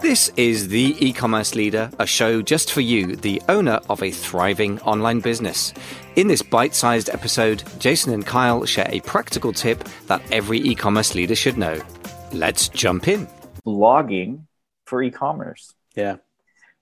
[0.00, 4.10] This is The E Commerce Leader, a show just for you, the owner of a
[4.10, 5.74] thriving online business.
[6.16, 10.74] In this bite sized episode, Jason and Kyle share a practical tip that every e
[10.74, 11.80] commerce leader should know.
[12.32, 13.26] Let's jump in.
[13.66, 14.44] Blogging
[14.84, 15.74] for e commerce.
[15.94, 16.16] Yeah.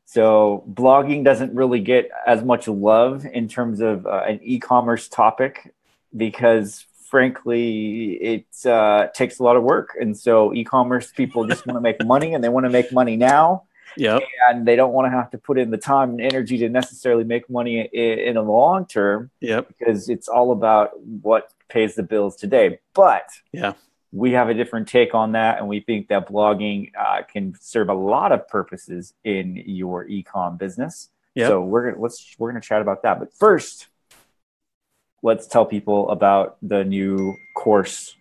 [0.04, 5.08] So, blogging doesn't really get as much love in terms of uh, an e commerce
[5.08, 5.74] topic
[6.16, 9.90] because frankly, it uh, takes a lot of work.
[10.00, 13.18] And so e-commerce people just want to make money and they want to make money
[13.18, 13.64] now.
[13.98, 14.18] Yeah.
[14.48, 17.24] And they don't want to have to put in the time and energy to necessarily
[17.24, 19.30] make money in, in the long term.
[19.40, 19.68] Yep.
[19.68, 22.78] Because it's all about what pays the bills today.
[22.94, 23.74] But yeah,
[24.10, 27.90] we have a different take on that, and we think that blogging uh, can serve
[27.90, 31.10] a lot of purposes in your e-com business.
[31.34, 31.48] Yep.
[31.48, 33.18] So we're gonna let's we're gonna chat about that.
[33.18, 33.88] But first,
[35.22, 38.14] let's tell people about the new course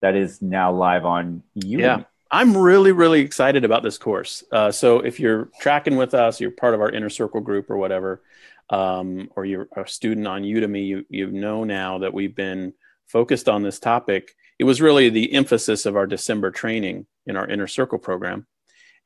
[0.00, 1.80] that is now live on Udemy.
[1.80, 2.02] Yeah.
[2.30, 4.44] I'm really, really excited about this course.
[4.52, 7.78] Uh, so if you're tracking with us, you're part of our inner circle group or
[7.78, 8.22] whatever,
[8.68, 12.74] um, or you're a student on Udemy, you, you know now that we've been
[13.06, 14.34] focused on this topic.
[14.58, 18.46] It was really the emphasis of our December training in our inner circle program.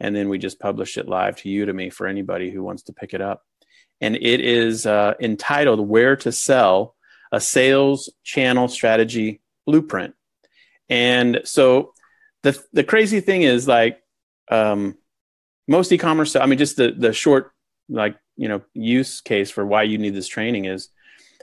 [0.01, 3.15] And then we just published it live to Udemy for anybody who wants to pick
[3.15, 3.43] it up.
[4.01, 6.97] And it is uh, entitled Where to Sell
[7.33, 10.15] a sales channel strategy blueprint.
[10.89, 11.95] And so
[12.43, 14.03] the the crazy thing is like
[14.51, 14.97] um,
[15.67, 16.37] most e-commerce.
[16.37, 17.53] I mean, just the the short
[17.89, 20.91] like you know use case for why you need this training is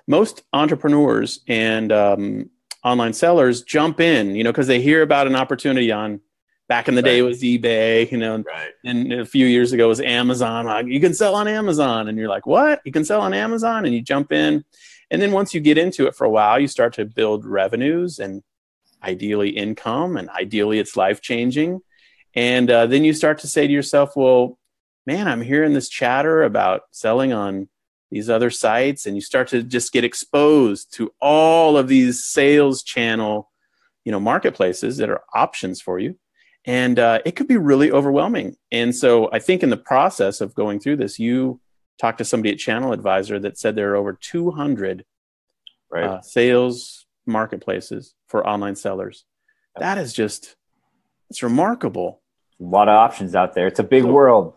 [0.07, 2.49] most entrepreneurs and um,
[2.83, 6.19] online sellers jump in, you know, because they hear about an opportunity on
[6.67, 7.09] back in the right.
[7.09, 8.71] day it was eBay, you know, right.
[8.85, 10.65] and a few years ago it was Amazon.
[10.65, 12.81] Like, you can sell on Amazon, and you're like, what?
[12.85, 14.63] You can sell on Amazon, and you jump in,
[15.11, 18.19] and then once you get into it for a while, you start to build revenues
[18.19, 18.43] and
[19.03, 21.81] ideally income, and ideally it's life changing.
[22.35, 24.59] And uh, then you start to say to yourself, well,
[25.05, 27.69] man, I'm hearing this chatter about selling on
[28.11, 29.05] these other sites.
[29.05, 33.49] And you start to just get exposed to all of these sales channel,
[34.03, 36.17] you know, marketplaces that are options for you.
[36.65, 38.55] And uh, it could be really overwhelming.
[38.71, 41.59] And so I think in the process of going through this, you
[41.99, 45.05] talked to somebody at Channel Advisor that said there are over 200
[45.91, 46.03] right.
[46.03, 49.25] uh, sales marketplaces for online sellers.
[49.77, 50.55] That is just,
[51.29, 52.21] it's remarkable.
[52.59, 53.67] A lot of options out there.
[53.67, 54.53] It's a big world.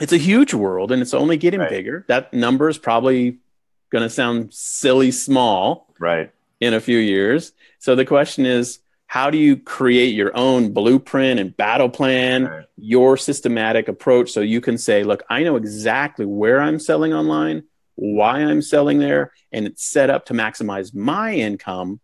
[0.00, 1.70] It's a huge world and it's only getting right.
[1.70, 2.04] bigger.
[2.08, 3.38] That number is probably
[3.90, 5.94] going to sound silly small.
[5.98, 6.32] Right.
[6.60, 7.52] In a few years.
[7.78, 12.64] So the question is, how do you create your own blueprint and battle plan right.
[12.76, 17.62] your systematic approach so you can say look i know exactly where i'm selling online
[17.96, 22.00] why i'm selling there and it's set up to maximize my income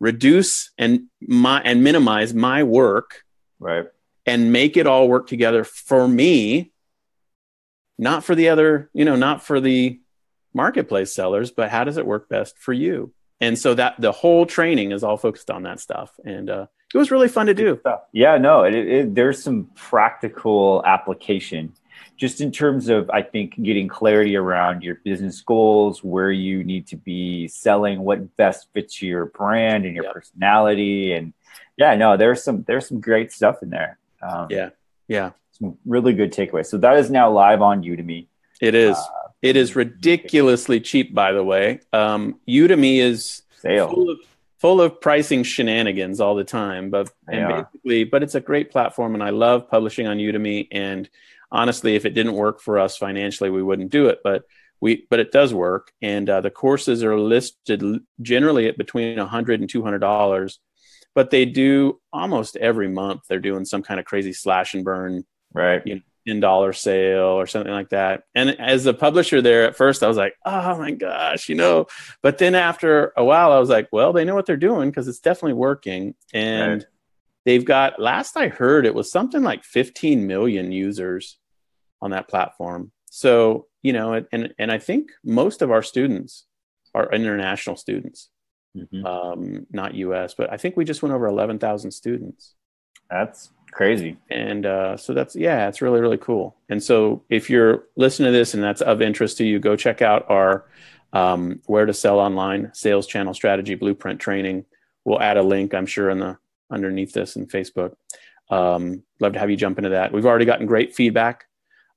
[0.00, 3.22] reduce and my and minimize my work
[3.60, 3.86] right
[4.26, 6.72] and make it all work together for me
[7.98, 10.00] not for the other you know not for the
[10.54, 14.46] marketplace sellers but how does it work best for you and so that the whole
[14.46, 16.12] training is all focused on that stuff.
[16.24, 17.80] And uh, it was really fun to do.
[18.12, 21.72] yeah no it, it, there's some practical application
[22.16, 26.86] just in terms of i think getting clarity around your business goals where you need
[26.86, 30.14] to be selling what best fits your brand and your yep.
[30.14, 31.12] personality.
[31.12, 31.32] And
[31.76, 33.98] yeah no there's some there's some great stuff in there.
[34.22, 34.70] Um, yeah
[35.08, 35.30] yeah.
[35.52, 36.66] some really good takeaways.
[36.66, 38.26] So that is now live on udemy
[38.62, 41.80] it is uh, it is ridiculously cheap, by the way.
[41.92, 44.18] Um, Udemy is full of,
[44.60, 49.14] full of pricing shenanigans all the time, but and basically, but it's a great platform,
[49.14, 50.68] and I love publishing on Udemy.
[50.70, 51.10] And
[51.50, 54.20] honestly, if it didn't work for us financially, we wouldn't do it.
[54.22, 54.44] But
[54.80, 57.82] we, but it does work, and uh, the courses are listed
[58.20, 60.60] generally at between a hundred and two hundred dollars.
[61.16, 63.22] But they do almost every month.
[63.28, 65.82] They're doing some kind of crazy slash and burn, right?
[65.84, 68.24] You know, in dollar sale or something like that.
[68.34, 71.86] And as a publisher there at first, I was like, oh my gosh, you know.
[72.22, 75.08] But then after a while, I was like, well, they know what they're doing because
[75.08, 76.14] it's definitely working.
[76.32, 76.86] And right.
[77.44, 81.38] they've got, last I heard, it was something like 15 million users
[82.00, 82.92] on that platform.
[83.10, 86.46] So, you know, and, and I think most of our students
[86.94, 88.30] are international students,
[88.76, 89.04] mm-hmm.
[89.04, 92.54] um, not US, but I think we just went over 11,000 students.
[93.10, 94.18] That's Crazy.
[94.30, 96.54] And uh, so that's, yeah, it's really, really cool.
[96.68, 100.02] And so if you're listening to this and that's of interest to you, go check
[100.02, 100.66] out our
[101.14, 104.66] um, Where to Sell Online Sales Channel Strategy Blueprint training.
[105.06, 106.36] We'll add a link, I'm sure, in the
[106.70, 107.94] underneath this in Facebook.
[108.50, 110.12] Um, love to have you jump into that.
[110.12, 111.46] We've already gotten great feedback.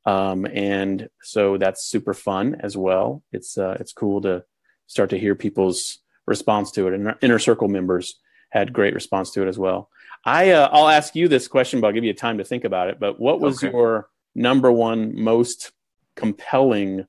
[0.06, 3.22] Um, and so that's super fun as well.
[3.34, 4.46] It's, uh, it's cool to
[4.88, 6.94] start to hear people's response to it.
[6.94, 8.18] And our inner circle members
[8.50, 9.90] had great response to it as well.
[10.26, 12.90] I uh, I'll ask you this question, but I'll give you time to think about
[12.90, 13.00] it.
[13.00, 13.72] But what was Okay.
[13.72, 15.72] your number one most
[16.16, 17.06] compelling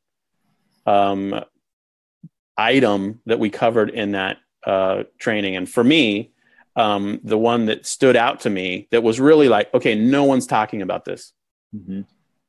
[0.86, 1.44] um,
[2.56, 5.56] item that we covered in that uh, training?
[5.56, 6.32] And for me,
[6.76, 10.46] um, the one that stood out to me that was really like, okay, no one's
[10.46, 11.32] talking about this
[11.74, 12.06] Mhm.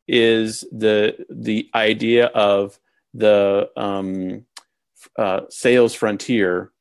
[0.07, 2.79] is the the idea of
[3.13, 4.45] the um,
[5.17, 6.71] uh, sales frontier,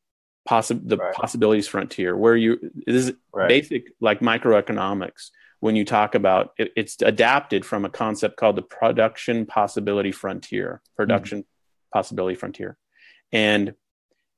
[0.46, 1.14] possi- the Right.
[1.14, 3.48] possibilities frontier, where you this is Right.
[3.48, 5.30] basic like microeconomics.
[5.60, 10.80] When you talk about it, it's adapted from a concept called the production possibility frontier,
[10.82, 10.96] mm-hmm.
[10.96, 11.44] production
[11.92, 12.76] possibility frontier,
[13.32, 13.74] and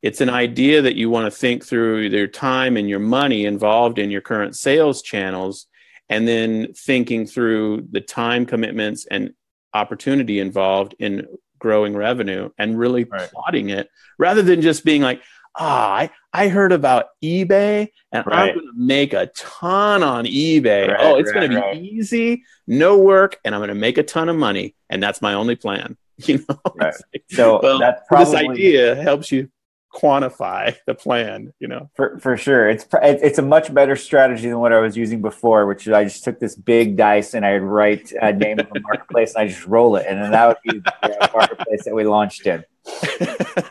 [0.00, 3.98] it's an idea that you want to think through your time and your money involved
[3.98, 5.66] in your current sales channels
[6.08, 9.32] and then thinking through the time commitments and
[9.74, 11.26] opportunity involved in
[11.58, 13.28] growing revenue and really Right.
[13.28, 15.20] plotting it rather than just being like
[15.58, 18.50] ah I, I heard about ebay and Right.
[18.50, 21.88] i'm going to make a ton on ebay Right, oh it's right, going to be
[21.88, 25.34] easy no work and i'm going to make a ton of money and that's my
[25.34, 26.60] only plan you know.
[26.74, 26.94] Like,
[27.30, 29.50] So well, that's this idea helps you
[29.98, 32.68] quantify the plan you know For, for sure.
[32.68, 36.04] It's it's a much better strategy than what I was using before, which is I
[36.04, 39.48] just took this big dice and I'd write a name of a marketplace and I
[39.48, 42.64] just roll it, and then that would be the marketplace that we launched in.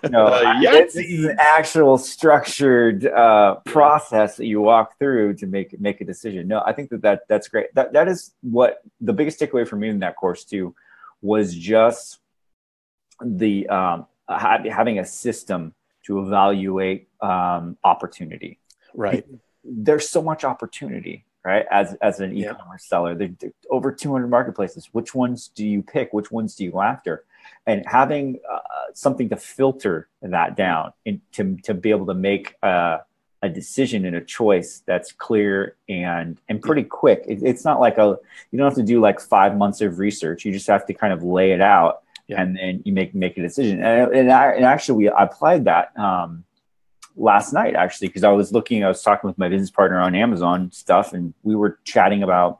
[0.10, 0.84] No, Uh, Yahtzee.
[0.94, 6.06] this is an actual structured uh, process that you walk through to make make a
[6.06, 6.48] decision.
[6.48, 7.68] No, I think that, that that's great.
[7.74, 10.76] That that is what the biggest takeaway for me in that course too
[11.22, 12.20] was just
[13.24, 14.06] the um,
[14.80, 15.74] having a system
[16.08, 18.60] to evaluate um, opportunity.
[18.94, 19.26] right
[19.64, 21.66] There's so much opportunity, right?
[21.70, 24.90] As as an e-commerce seller, there there- over 200 marketplaces.
[24.94, 26.14] Which ones do you pick?
[26.14, 27.26] Which ones do you go after?
[27.66, 28.60] And having uh,
[28.94, 33.00] something to filter that down and to to be able to make uh,
[33.42, 37.26] a decision and a choice that's clear and and pretty quick.
[37.28, 38.18] It, it's not like a
[38.52, 40.46] you don't have to do like five months of research.
[40.46, 42.42] You just have to kind of lay it out Yeah.
[42.42, 43.82] and then you make make a decision.
[43.84, 46.44] And, and, I, and actually, we applied that um,
[47.16, 48.84] last night actually because I was looking.
[48.84, 52.60] I was talking with my business partner on Amazon stuff, and we were chatting about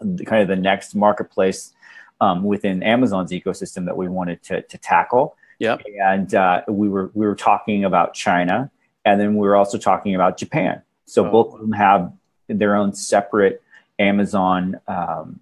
[0.00, 1.72] the, kind of the next marketplace
[2.20, 5.36] um, within Amazon's ecosystem that we wanted to to tackle.
[5.58, 8.70] Yeah, And uh, we were we were talking about China,
[9.04, 10.82] and then we were also talking about Japan.
[11.04, 11.30] So Oh.
[11.30, 12.12] both of them have
[12.48, 13.60] their own separate
[13.98, 15.40] Amazon um,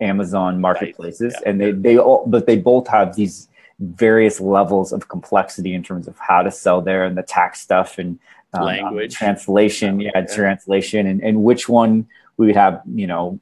[0.00, 1.48] Amazon marketplaces, yeah.
[1.48, 3.48] and they they all but they both have these
[3.80, 7.98] various levels of complexity in terms of how to sell there and the tax stuff
[7.98, 8.18] and
[8.52, 9.14] um, Language.
[9.14, 10.26] translation, yeah, Yeah.
[10.26, 12.06] translation, and and which one
[12.36, 13.40] we would have you know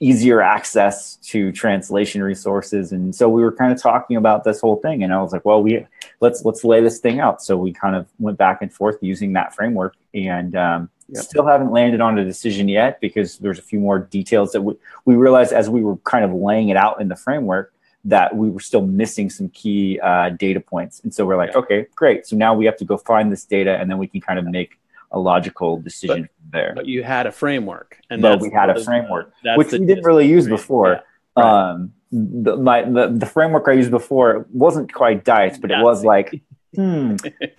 [0.00, 4.76] easier access to translation resources and so we were kind of talking about this whole
[4.76, 5.84] thing and i was like well we
[6.20, 9.32] let's let's lay this thing out so we kind of went back and forth using
[9.32, 11.24] that framework and um, Yep.
[11.24, 14.74] still haven't landed on a decision yet because there's a few more details that we,
[15.06, 17.72] we realized as we were kind of laying it out in the framework
[18.04, 21.58] that we were still missing some key uh, data points and so we're like Yeah.
[21.60, 24.20] okay great so now we have to go find this data and then we can
[24.20, 24.78] kind of make
[25.12, 28.78] a logical decision from there but you had a framework and But we had a
[28.84, 31.00] framework, that's which we didn't really use before.
[31.36, 31.42] Yeah.
[31.42, 31.70] Right.
[31.70, 36.04] Um, the, my the, the framework I used before wasn't quite dice, but it was
[36.04, 36.42] like,
[36.74, 37.16] hmm,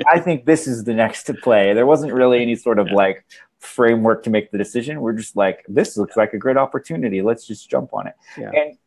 [0.08, 1.74] I think this is the next to play.
[1.74, 3.26] There wasn't really any sort of like
[3.60, 5.02] framework to make the decision.
[5.02, 7.22] We're just like, this looks like a great opportunity.
[7.22, 8.14] Let's just jump on it.
[8.38, 8.52] Yeah.
[8.54, 8.78] And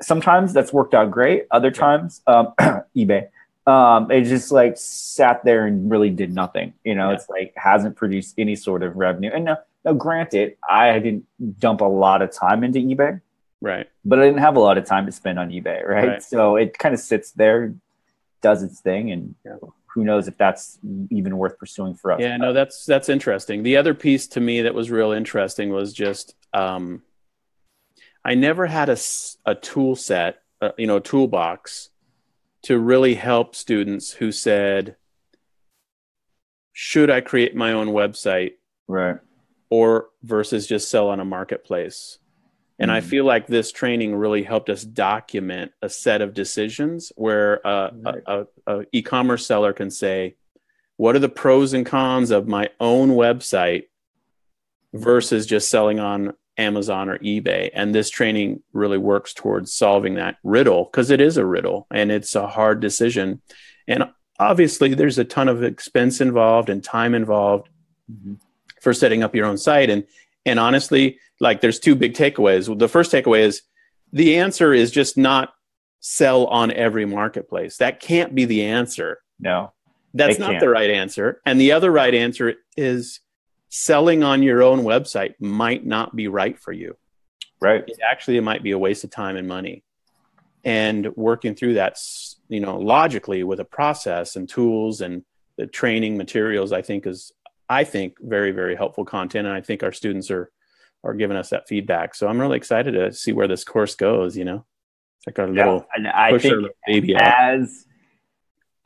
[0.00, 1.46] sometimes that's worked out great.
[1.50, 2.52] Other times, um,
[2.96, 3.28] eBay,
[3.66, 6.74] um, it just like sat there and really did nothing.
[6.84, 7.16] You know, Yeah.
[7.16, 9.30] it's like hasn't produced any sort of revenue.
[9.32, 11.24] And now, now, granted, I didn't
[11.58, 13.20] dump a lot of time into eBay,
[13.62, 16.08] right but I didn't have a lot of time to spend on eBay, right?
[16.08, 16.22] Right.
[16.22, 17.74] So it kind of sits there,
[18.42, 19.56] does its thing, and Yeah.
[19.94, 20.78] who knows if that's
[21.10, 22.20] even worth pursuing for us.
[22.20, 25.92] yeah no that's that's interesting the other piece to me that was real interesting was
[25.92, 27.02] just um
[28.24, 28.96] i never had a,
[29.46, 31.90] a tool set uh, you know a toolbox
[32.62, 34.94] to really help students who said
[36.72, 38.52] should i create my own website
[38.86, 39.16] Right.
[39.70, 42.18] or versus just sell on a marketplace.
[42.80, 43.04] And I Mhm.
[43.04, 48.22] feel like this training really helped us document a set of decisions where uh, Right.
[48.26, 50.36] a, a, a e-commerce seller can say,
[50.96, 53.84] "What are the pros and cons of my own website
[54.94, 60.36] versus just selling on Amazon or eBay?" And this training really works towards solving that
[60.42, 63.42] riddle because it is a riddle and it's a hard decision.
[63.86, 64.04] And
[64.38, 67.68] obviously, there's a ton of expense involved and time involved
[68.10, 68.38] Mhm.
[68.80, 70.04] for setting up your own site and
[70.46, 73.62] and honestly like there's two big takeaways the first takeaway is
[74.12, 75.52] the answer is just not
[76.00, 79.72] sell on every marketplace that can't be the answer No.
[80.14, 80.60] that's not can't.
[80.60, 83.20] the right answer and the other right answer is
[83.70, 86.96] selling on your own website might not be right for you.
[87.60, 87.84] Right.
[87.86, 89.84] It actually it might be a waste of time and money.
[90.64, 91.96] And working through that,
[92.48, 95.24] you know, logically with a process and tools and
[95.56, 97.32] the training materials, I think is
[97.68, 100.50] I think very very helpful content, and I think our students are
[101.04, 102.14] are giving us that feedback.
[102.14, 104.36] So I'm really excited to see where this course goes.
[104.36, 104.64] You know,
[105.18, 107.22] it's like our Yeah, little and I think baby out.
[107.22, 107.86] as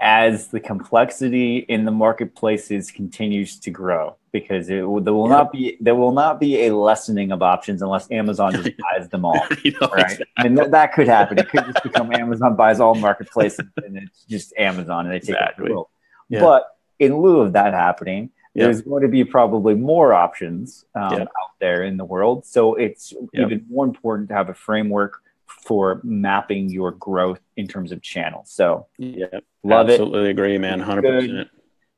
[0.00, 4.72] as the complexity in the marketplaces continues to grow because it
[5.04, 5.36] there will Yeah.
[5.36, 9.24] not be there will not be a lessening of options unless Amazon just buys them
[9.24, 9.46] all.
[9.64, 11.38] You know, Right, and that, that could happen.
[11.38, 15.30] It could just become Amazon buys all marketplaces, and it's just Amazon, and they take
[15.36, 15.68] Exactly.
[15.68, 15.84] the.
[16.28, 16.40] Yeah.
[16.40, 16.68] But
[16.98, 21.28] in lieu of that happening, There's going to be probably more options um, out
[21.60, 22.46] there in the world.
[22.46, 27.90] So it's even more important to have a framework for mapping your growth in terms
[27.90, 28.50] of channels.
[28.50, 29.26] So Yeah,
[29.62, 30.80] love it, absolutely agree, man.
[30.80, 31.48] Hundred percent.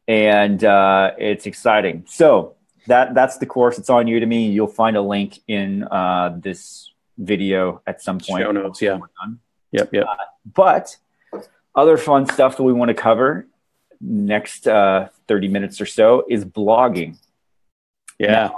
[0.08, 2.04] and uh, it's exciting.
[2.08, 3.78] So that that's the course.
[3.78, 4.52] It's on Udemy.
[4.52, 8.44] You'll find a link in uh, this video at some point.
[8.44, 8.98] Show notes, yeah.
[9.72, 10.06] Yep, yep.
[10.54, 10.96] But
[11.74, 13.46] other fun stuff that we want to cover
[14.08, 17.18] next uh, 30 minutes or so is blogging.
[18.18, 18.50] Yeah,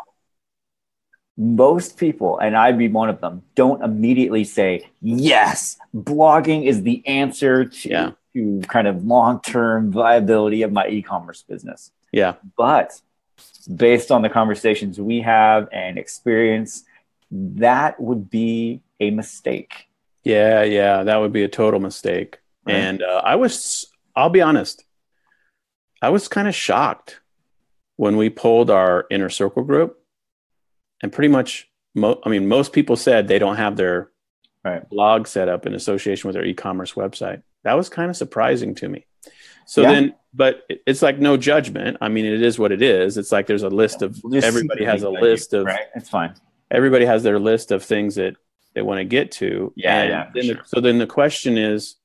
[1.36, 7.04] Most people, and I'd be one of them, don't immediately say, yes, blogging is the
[7.06, 8.10] answer to, Yeah.
[8.34, 11.90] to kind of long term viability of my e commerce business.
[12.12, 13.00] yeah, But
[13.74, 16.84] based on the conversations we have and experience,
[17.30, 19.86] that would be a mistake.
[20.24, 21.02] yeah, yeah.
[21.04, 22.38] That would be a total mistake.
[22.64, 22.74] Right.
[22.76, 23.86] And uh, I was,
[24.16, 24.84] I'll be honest,
[26.00, 27.20] I was kind of shocked
[27.96, 29.98] when we pulled our inner circle group,
[31.02, 34.10] and pretty much, mo- I mean, most people said they don't have their
[34.64, 34.88] Right.
[34.88, 37.42] blog set up in association with their e-commerce website.
[37.64, 39.06] That was kind of surprising to me.
[39.66, 39.92] So Yeah.
[39.92, 41.96] then, but it's like no judgment.
[42.00, 43.16] I mean, it is what it is.
[43.16, 45.86] It's like there's a list of We'll everybody has a list do, of right.
[45.94, 46.34] It's fine.
[46.70, 48.36] everybody has their list of things that
[48.74, 49.72] they want to get to.
[49.76, 50.62] Yeah, And yeah, then the- sure.
[50.66, 51.96] so then the question is,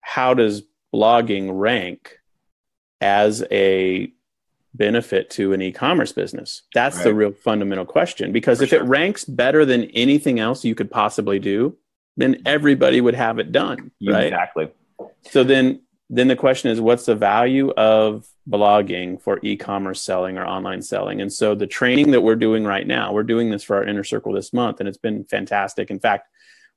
[0.00, 0.62] how does
[0.94, 2.18] blogging rank
[3.00, 4.12] as a
[4.74, 6.62] benefit to an e-commerce business?
[6.74, 8.32] That's the real fundamental question.
[8.32, 8.82] Because For if sure.
[8.82, 11.76] it ranks better than anything else you could possibly do,
[12.16, 14.24] then everybody would have it done, right?
[14.24, 14.68] Exactly.
[15.30, 20.46] So then then the question is what's the value of blogging for e-commerce selling or
[20.46, 21.20] online selling?
[21.20, 24.04] And so the training that we're doing right now, we're doing this for our inner
[24.04, 25.90] circle this month and it's been fantastic.
[25.90, 26.28] In fact,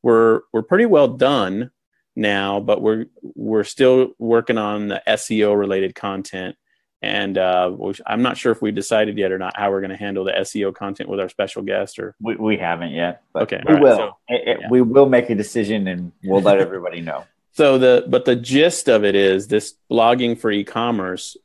[0.02, 1.72] we're we're pretty well done
[2.16, 6.56] now, but we're we're still working on the SEO related content
[7.02, 7.74] and uh,
[8.06, 10.34] I'm not sure if we decided yet or not how we're going to handle the
[10.34, 13.82] SEO content with our special guest or We, we haven't yet, but Okay, we right,
[13.84, 13.98] will.
[13.98, 14.68] so- It- it- yeah.
[14.70, 17.24] We will make a decision and we'll let everybody know.
[17.54, 21.38] So the but the gist of it is this blogging for e-commerce.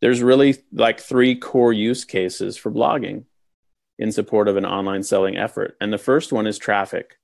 [0.00, 3.24] There's really like three core use cases for blogging
[4.00, 5.76] in support of an online selling effort.
[5.80, 7.16] And the first one is traffic.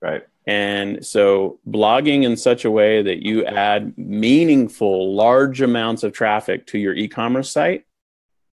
[0.00, 0.22] Right.
[0.46, 6.66] And so blogging in such a way that you add meaningful large amounts of traffic
[6.68, 7.84] to your e-commerce site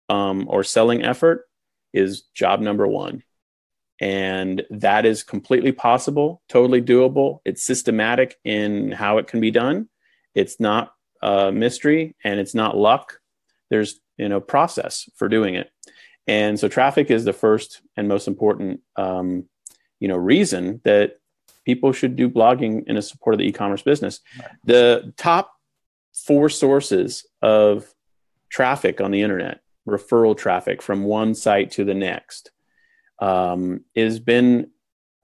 [0.10, 1.48] um, or selling effort
[1.94, 3.24] is job number one.
[4.02, 7.40] And that is completely possible, totally doable.
[7.46, 9.88] It's systematic in how it can be done.
[10.34, 13.20] It's not a mystery and it's not luck.
[13.70, 15.72] There's you know process for doing it.
[16.28, 19.46] And so traffic is the first and most important um,
[20.00, 21.20] you know reason that
[21.66, 24.22] people should do blogging in a support of the e-commerce business.
[24.64, 25.52] The top
[26.14, 27.94] four sources of
[28.50, 32.52] traffic on the internet, referral traffic from one site to the next,
[33.20, 34.70] um, has been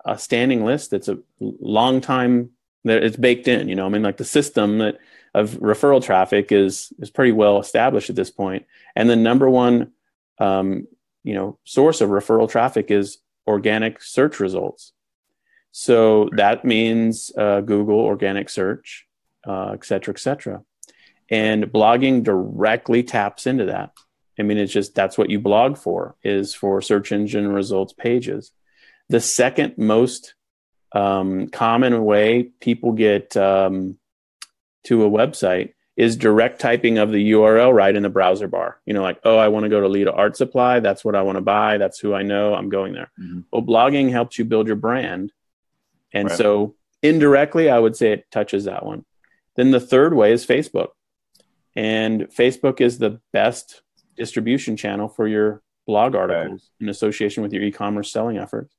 [0.05, 0.91] a standing list.
[0.91, 2.51] That's a long time
[2.83, 3.69] that it's baked in.
[3.69, 4.97] You know, I mean, like the system that
[5.33, 8.65] of referral traffic is is pretty well established at this point.
[8.95, 9.91] And the number one,
[10.39, 10.87] um,
[11.23, 14.93] you know, source of referral traffic is organic search results.
[15.71, 19.07] So that means uh, Google organic search,
[19.47, 20.61] uh, et cetera, et cetera.
[21.29, 23.91] And blogging directly taps into that.
[24.37, 28.51] I mean, it's just that's what you blog for is for search engine results pages.
[29.07, 30.33] The second most
[30.93, 33.97] um, common way people get um,
[34.85, 38.79] to a website is direct typing of the URL right in the browser bar.
[38.85, 40.79] You know, like, oh, I want to go to Lita Art Supply.
[40.79, 41.77] That's what I want to buy.
[41.77, 42.55] That's who I know.
[42.55, 43.11] I'm going there.
[43.21, 43.45] Mhm.
[43.51, 45.31] Well, blogging helps you build your brand.
[46.13, 46.37] And Right.
[46.37, 49.05] so indirectly, I would say it touches that one.
[49.55, 50.89] Then the third way is Facebook.
[51.75, 53.81] And Facebook is the best
[54.15, 58.75] distribution channel for your blog articles in association with your e commerce selling efforts.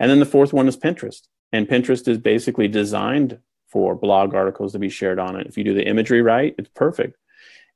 [0.00, 1.28] And then the fourth one is Pinterest.
[1.52, 3.38] And Pinterest is basically designed
[3.68, 5.46] for blog articles to be shared on it.
[5.46, 7.16] If you do the imagery right, it's perfect.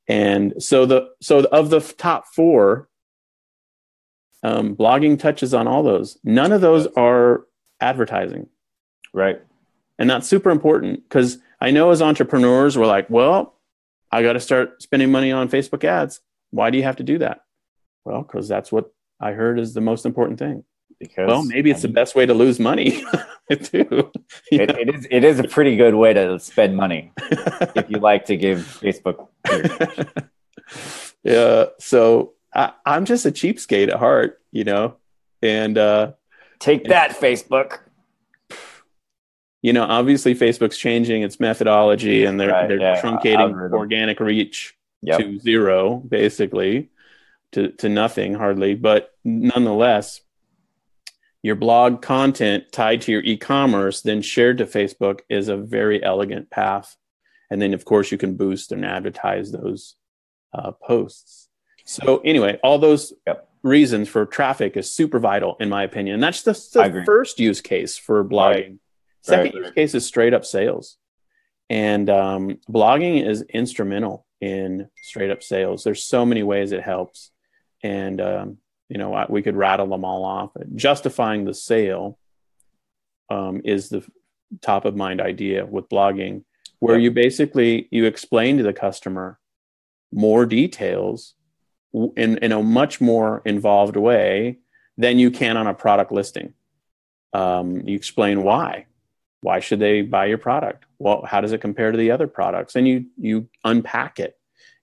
[0.07, 2.89] And so the so of the top four,
[4.43, 6.19] Um, blogging touches on all those.
[6.23, 7.45] None of those are
[7.81, 8.47] advertising.
[9.17, 9.41] Right.
[9.97, 13.55] And that's super important because I know as entrepreneurs, we're like, well,
[14.11, 16.21] I got to start spending money on Facebook ads.
[16.51, 17.41] Why do you have to do that?
[18.05, 20.65] Well, because that's what I heard is the most important thing.
[20.99, 23.03] Because Well, maybe it's I the best way to lose money
[23.63, 24.11] too.
[24.51, 25.07] It, it is.
[25.09, 29.27] It is a pretty good way to spend money if you like to give Facebook.
[31.23, 31.65] yeah.
[31.79, 34.97] So I, I'm just a cheapskate at heart, you know,
[35.41, 36.11] and uh,
[36.59, 37.79] Take that, Facebook.
[39.67, 43.77] You know, obviously Facebook's changing its methodology and they're Right, they're yeah, truncating algorithm.
[43.77, 44.57] organic reach
[45.01, 45.19] Yep.
[45.19, 46.89] to zero, basically,
[47.51, 48.75] to to nothing hardly.
[48.75, 50.21] But nonetheless,
[51.43, 56.49] your blog content tied to your e-commerce, then shared to Facebook, is a very elegant
[56.49, 56.95] path.
[57.51, 59.95] And then, of course, you can boost and advertise those
[60.57, 61.49] uh, posts.
[61.85, 63.49] So anyway, all those Yep.
[63.63, 66.13] reasons for traffic is super vital, in my opinion.
[66.15, 66.41] And that's
[66.77, 68.79] I the first use case for blogging.
[69.27, 69.65] Second Right.
[69.65, 70.97] use case is straight up sales.
[71.69, 75.83] And um, blogging is instrumental in straight up sales.
[75.83, 77.31] There's so many ways it helps.
[77.83, 78.57] And, um,
[78.89, 80.51] you know, I- we could rattle them all off.
[80.75, 82.17] Justifying the sale
[83.29, 84.05] um, is the
[84.61, 86.43] top of mind idea with blogging,
[86.79, 89.37] where you basically you explain to the customer
[90.13, 91.33] more details
[91.93, 94.59] in, in a much more involved way
[94.97, 96.53] than you can on a product listing.
[97.33, 98.85] Um, you explain why.
[99.41, 100.85] Why should they buy your product?
[100.99, 102.75] Well, how does it compare to the other products?
[102.75, 104.35] And you you unpack it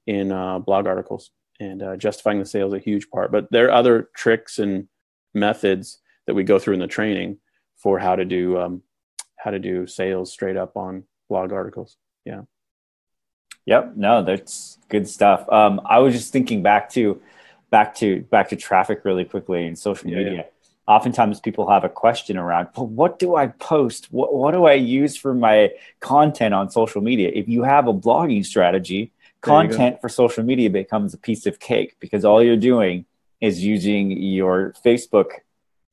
[0.06, 1.30] in uh, blog articles.
[1.60, 3.30] And uh, justifying the sale is a huge part.
[3.30, 4.88] But there are other tricks and
[5.34, 7.38] methods that we go through in the training
[7.76, 8.82] for how to do um,
[9.36, 11.96] how to do sales straight up on blog articles.
[12.24, 12.42] Yeah.
[13.66, 13.92] Yep.
[13.96, 15.50] No, that's good stuff.
[15.50, 17.20] Um, I was just thinking back to
[17.70, 20.46] back to back to traffic really quickly in social Yeah, media.
[20.86, 24.08] Oftentimes people have a question around, well, what do I post?
[24.10, 27.30] What, what do I use for my content on social media?
[27.32, 29.10] If you have a blogging strategy,
[29.42, 29.76] There you go.
[29.76, 33.06] content for social media becomes a piece of cake because all you're doing
[33.40, 35.30] is using your Facebook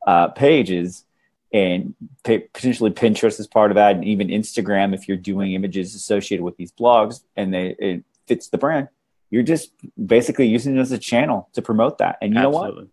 [0.05, 1.05] uh, pages
[1.53, 5.95] and p- potentially Pinterest as part of that, and even Instagram if you're doing images
[5.95, 8.87] associated with these blogs and they it fits the brand.
[9.29, 12.17] You're just basically using it as a channel to promote that.
[12.21, 12.87] And you know what?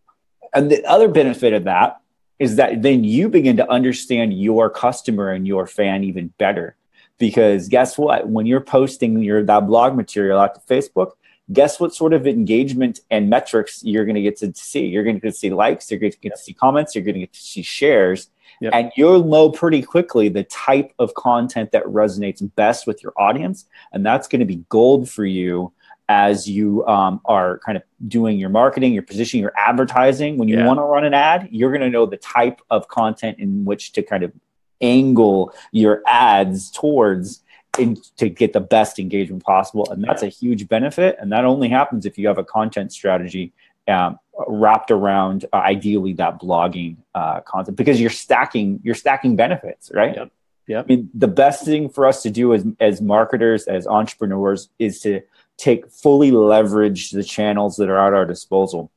[0.59, 2.01] And the other benefit of that
[2.41, 6.75] is that then you begin to understand your customer and your fan even better.
[7.17, 8.29] Because guess what?
[8.29, 11.13] When you're posting your that blog material out to Facebook,
[11.53, 14.87] guess what sort of engagement and metrics you're going to get to see?
[14.87, 17.05] You're going to get to see likes, you're going to get to see comments, you're
[17.05, 18.29] going to get to see shares.
[18.61, 18.75] Yep.
[18.75, 23.67] And you'll know pretty quickly the type of content that resonates best with your audience.
[23.93, 25.73] And that's going to be gold for you
[26.09, 30.39] as you um, are kind of doing your marketing, your positioning, your advertising.
[30.39, 30.67] When you Yeah.
[30.67, 33.93] want to run an ad, you're going to know the type of content in which
[33.93, 34.33] to kind of
[34.81, 37.43] angle your ads towards
[37.79, 39.87] in, to get the best engagement possible.
[39.91, 41.17] And that's a huge benefit.
[41.21, 43.53] And that only happens if you have a content strategy
[43.87, 49.91] um, wrapped around uh, ideally that blogging uh, content because you're stacking you're stacking benefits,
[49.95, 50.15] right?
[50.15, 50.33] Yep.
[50.69, 50.85] Yep.
[50.85, 55.01] I mean, the best thing for us to do as as marketers, as entrepreneurs, is
[55.01, 55.23] to
[55.59, 58.91] take fully leverage the channels that are at our disposal.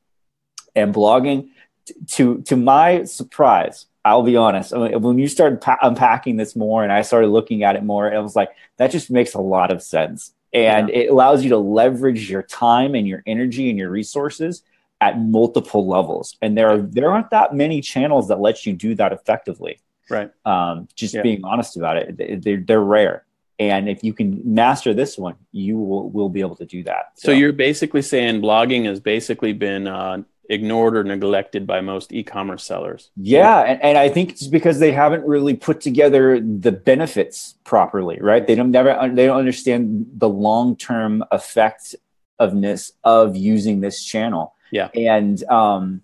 [0.75, 1.49] And blogging,
[1.85, 4.71] t- to to my surprise, I'll be honest.
[4.73, 8.19] When you started pa- unpacking this more, and I started looking at it more, I
[8.19, 12.29] was like, that just makes a lot of sense, and it allows you to leverage
[12.29, 14.63] your time and your energy and your resources
[15.01, 16.37] at multiple levels.
[16.41, 20.29] And there are there aren't that many channels that let you do that effectively Right.
[20.45, 21.21] um, just Yeah.
[21.23, 23.25] being honest about it they're, they're rare
[23.69, 24.29] and if you can
[24.61, 28.33] master this one you will, will be able to do that So you're basically saying
[28.41, 30.23] blogging has basically been uh,
[30.57, 33.01] ignored or neglected by most e-commerce sellers.
[33.15, 36.23] yeah and, and i think it's because they haven't really put together
[36.67, 43.81] the benefits properly right they don't never they don't understand the long-term effectiveness of using
[43.81, 44.89] this channel Yeah.
[44.95, 46.01] and um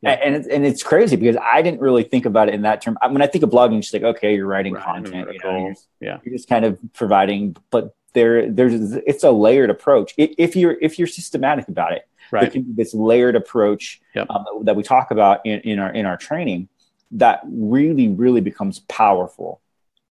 [0.00, 0.10] Yeah.
[0.12, 2.96] and it's, and it's crazy because I didn't really think about it in that term.
[3.02, 5.58] I- When I think of blogging, it's just like okay, you're writing content, you know,
[5.58, 6.18] you're, Yeah.
[6.24, 10.98] you're just kind of providing but there there's it's a layered approach if you're if
[10.98, 14.30] you're systematic about it there can be this layered approach Yep.
[14.30, 16.68] um, that we talk about in, in our in our training
[17.12, 19.60] that really really becomes powerful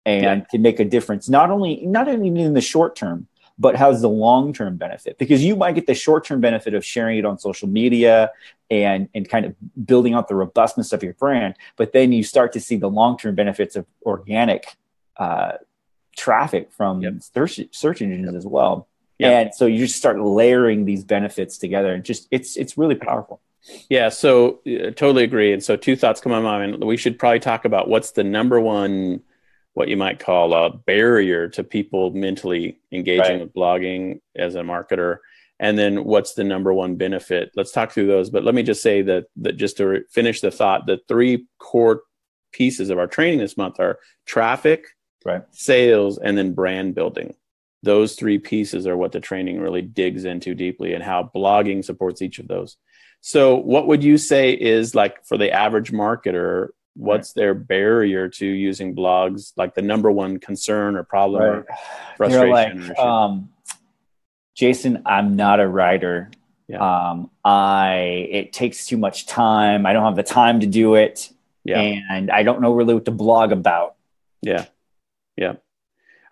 [0.07, 3.27] and can make a difference not only not only in the short term
[3.61, 6.85] but has the long term benefit because you might get the short term benefit of
[6.85, 8.31] sharing it on social media
[8.71, 9.55] and and kind of
[9.87, 13.17] building out the robustness of your brand but then you start to see the long
[13.19, 14.65] term benefits of organic
[15.19, 15.53] uh,
[16.17, 17.15] traffic from Yep.
[17.21, 19.33] search search engines as well Yep.
[19.33, 23.41] and so you just start layering these benefits together and just it's it's really powerful
[23.91, 25.53] Yeah, so uh, totally agree.
[25.53, 26.83] And so two thoughts come to mind.
[26.83, 29.21] We should probably talk about what's the number one,
[29.81, 33.41] what you might call a barrier to people mentally engaging right.
[33.41, 35.17] with blogging as a marketer,
[35.59, 37.51] and then what's the number one benefit.
[37.57, 38.29] Let's talk through those.
[38.29, 42.03] But let me just say that that just to finish the thought, the three core
[42.53, 44.85] pieces of our training this month are traffic,
[45.25, 45.45] right.
[45.51, 47.35] sales, and then brand building.
[47.83, 52.21] Those three pieces are what the training really digs into deeply, and how blogging supports
[52.21, 52.77] each of those.
[53.23, 56.69] So, what would you say is like for the average marketer?
[57.01, 59.53] What's their barrier to using blogs?
[59.57, 61.51] Like the number one concern or problem right.
[61.51, 61.67] or
[62.17, 62.79] frustration?
[62.79, 63.51] You're Like, um,
[64.55, 66.31] Jason, I'm not a writer.
[66.69, 67.11] Yeah.
[67.11, 69.87] Um, I it takes too much time.
[69.87, 71.31] I don't have the time to do it.
[71.65, 71.81] Yeah.
[71.81, 73.97] And I don't know really what to blog about.
[74.43, 74.67] Yeah.
[75.37, 75.55] Yeah.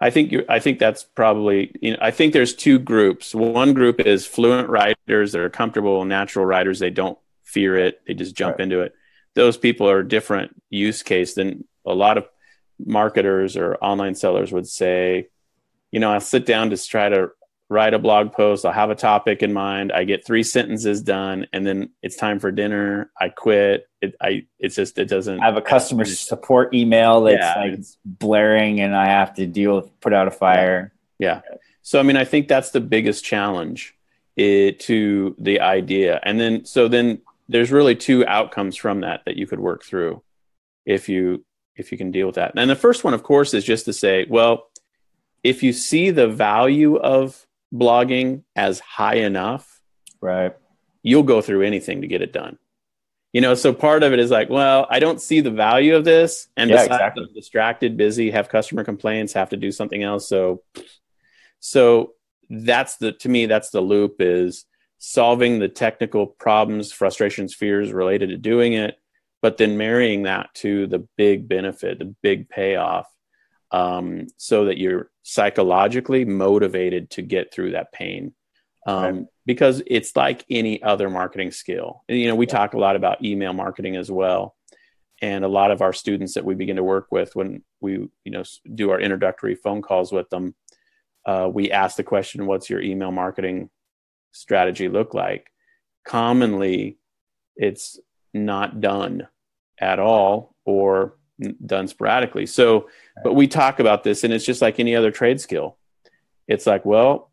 [0.01, 3.35] I think you I think that's probably you know I think there's two groups.
[3.35, 6.79] One group is fluent writers that are comfortable natural writers.
[6.79, 8.01] They don't fear it.
[8.07, 8.63] They just jump right.
[8.63, 8.95] into it.
[9.39, 12.27] Those people are a different use case than a lot of
[12.85, 15.29] marketers or online sellers would say,
[15.93, 17.31] you know, I'll sit down to try to
[17.69, 18.67] write a blog post.
[18.67, 19.93] I'll have a topic in mind.
[19.93, 23.13] I get three sentences done, and then it's time for dinner.
[23.21, 23.89] I quit.
[24.01, 25.41] It, I it's just it doesn't.
[25.41, 29.77] I have a customer support email that's yeah, like blaring, and I have to deal
[29.77, 30.93] with put out a fire.
[31.21, 31.43] Yeah.
[31.49, 31.59] yeah.
[31.83, 33.95] So I mean, I think that's the biggest challenge
[34.37, 39.37] it, to the idea, and then so then there's really two outcomes from that that
[39.37, 40.23] you could work through
[40.85, 41.45] if you
[41.77, 42.53] if you can deal with that.
[42.57, 44.65] And the first one, of course, is just to say, well,
[45.45, 49.81] if you see the value of blogging as high enough,
[50.21, 50.57] right,
[51.03, 52.59] you'll go through anything to get it done.
[53.33, 56.05] You know, so part of it is like, well, I don't see the value of
[56.05, 57.25] this, and yeah, exactly.
[57.29, 60.29] I'm distracted, busy, have customer complaints, have to do something else.
[60.29, 60.63] So,
[61.61, 62.15] so
[62.51, 64.65] that's the to me that's the loop is
[64.99, 68.97] solving the technical problems, frustrations, fears related to doing it,
[69.41, 73.07] but then marrying that to the big benefit, the big payoff
[73.71, 78.35] um, so that you're psychologically motivated to get through that pain.
[78.87, 79.27] Um, right.
[79.47, 82.03] Because it's like any other marketing skill.
[82.09, 82.53] And, you know, we yeah.
[82.53, 84.57] talk a lot about email marketing as well.
[85.21, 87.93] And a lot of our students that we begin to work with when we,
[88.25, 90.55] you know, do our introductory phone calls with them,
[91.27, 93.69] uh, we ask the question, "What's your email marketing
[94.41, 95.47] strategy look like?"
[96.05, 96.99] Commonly,
[97.57, 97.99] it's
[98.33, 99.29] not done
[99.81, 101.17] at all, or
[101.65, 102.47] done sporadically.
[102.47, 102.89] So,
[103.23, 105.77] but we talk about this, and it's just like any other trade skill.
[106.47, 107.31] It's like, well,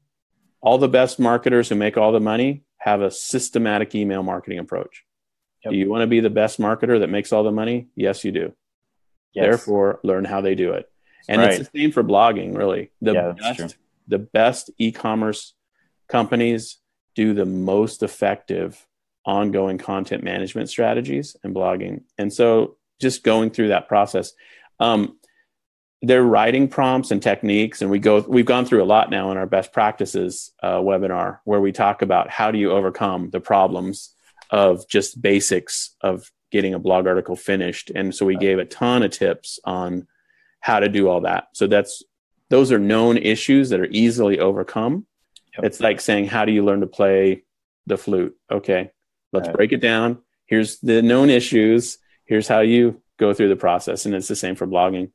[0.61, 5.03] all the best marketers who make all the money have a systematic email marketing approach.
[5.63, 5.71] Yep.
[5.71, 7.87] Do you want to be the best marketer that makes all the money?
[7.95, 8.53] Yes, you do.
[9.33, 9.45] Yes.
[9.45, 10.89] Therefore, learn how they do it.
[11.27, 11.53] And right.
[11.53, 12.91] it's the same for blogging, really.
[13.01, 15.53] The yeah, best, the best e-commerce
[16.07, 16.77] companies
[17.15, 18.85] do the most effective
[19.25, 22.03] ongoing content management strategies and blogging.
[22.17, 24.33] And so just going through that process.
[24.79, 25.17] Um,
[26.01, 28.19] they're writing prompts and techniques, and we go.
[28.27, 32.01] We've gone through a lot now in our best practices uh, webinar, where we talk
[32.01, 34.13] about how do you overcome the problems
[34.51, 37.89] of just basics of getting a blog article finished.
[37.95, 40.07] And so we gave a ton of tips on
[40.59, 41.47] how to do all that.
[41.53, 42.03] So that's
[42.49, 45.07] those are known issues that are easily overcome.
[45.57, 45.65] Yep.
[45.65, 47.43] It's like saying, how do you learn to play
[47.85, 48.35] the flute?
[48.51, 48.91] Okay,
[49.33, 49.55] let's right.
[49.55, 50.19] break it down.
[50.45, 54.05] Here's the known issues here's how you go through the process.
[54.05, 55.11] And it's the same for blogging.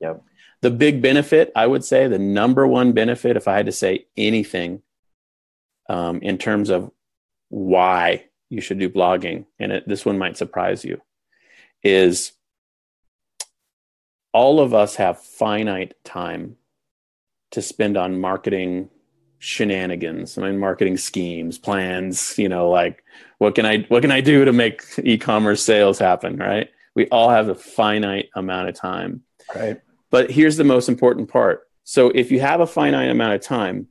[0.00, 0.22] Yep.
[0.62, 4.06] The big benefit, I would say, the number one benefit, if I had to say
[4.16, 4.82] anything
[5.88, 6.90] um, in terms of
[7.48, 11.00] why you should do blogging, and it, this one might surprise you,
[11.82, 12.32] is
[14.32, 16.56] all of us have finite time
[17.52, 18.90] to spend on marketing
[19.38, 20.38] shenanigans.
[20.38, 23.04] I mean, marketing schemes, plans, you know, like
[23.38, 26.70] what can I what can I do to make e-commerce sales happen, right?
[26.94, 29.22] We all have a finite amount of time.
[29.54, 29.80] Right.
[30.10, 31.68] But here's the most important part.
[31.84, 33.88] So if you have a finite amount of time,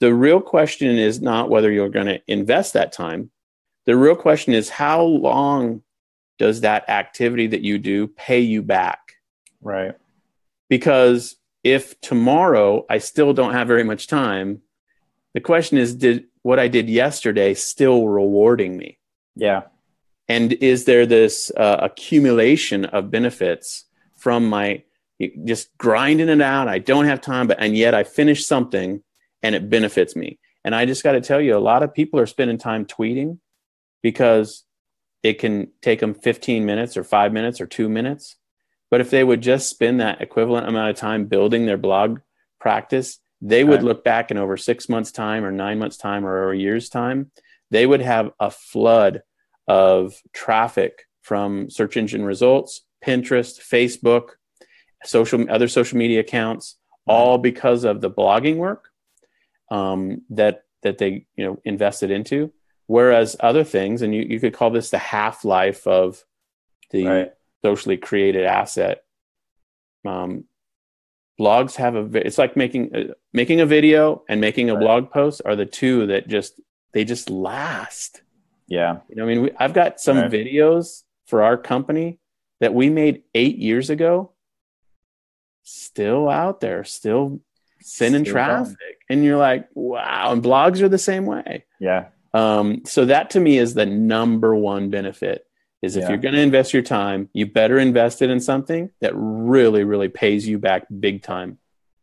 [0.00, 3.30] the real question is not whether you're going to invest that time.
[3.86, 5.82] The real question is how long
[6.38, 8.98] does that activity that you do pay you back?
[9.62, 9.94] Right.
[10.68, 14.60] Because if tomorrow I still don't have very much time,
[15.32, 18.98] the question is did what I did yesterday still rewarding me?
[19.34, 19.62] Yeah.
[20.28, 23.84] And is there this uh, accumulation of benefits
[24.16, 24.84] from my
[25.44, 26.68] just grinding it out?
[26.68, 29.02] I don't have time, but and yet I finish something
[29.42, 30.38] and it benefits me.
[30.64, 33.38] And I just got to tell you, a lot of people are spending time tweeting
[34.02, 34.64] because
[35.22, 38.36] it can take them 15 minutes or five minutes or two minutes.
[38.90, 42.20] But if they would just spend that equivalent amount of time building their blog
[42.60, 46.50] practice, they would look back in over six months' time or nine months' time or
[46.50, 47.30] a year's time.
[47.70, 49.22] They would have a flood
[49.66, 54.30] of traffic from search engine results, Pinterest, Facebook,
[55.04, 58.90] social other social media accounts, all because of the blogging work
[59.70, 62.52] um, that that they you know invested into.
[62.86, 66.22] Whereas other things, and you, you could call this the half life of
[66.90, 67.32] the right.
[67.64, 69.04] Socially created asset.
[70.04, 70.44] Um,
[71.40, 74.80] blogs have a it's like making uh, making a video and making a right.
[74.80, 76.60] blog post are the two that just
[76.92, 78.22] they just last
[78.68, 80.30] yeah you know i mean we, i've got some right.
[80.30, 82.20] videos for our company
[82.60, 84.30] that we made eight years ago
[85.64, 87.40] still out there still
[87.80, 92.82] sending still traffic and you're like wow and blogs are the same way yeah um,
[92.84, 95.46] so that to me is the number one benefit
[95.84, 96.08] is if yeah.
[96.08, 100.08] you're going to invest your time, you better invest it in something that really, really
[100.08, 101.58] pays you back big time.